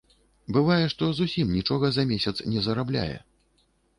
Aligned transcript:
Бывае, 0.55 0.85
што 0.93 1.09
зусім 1.17 1.51
нічога 1.59 1.91
за 1.97 2.07
месяц 2.13 2.35
не 2.53 2.65
зарабляе! 2.69 3.17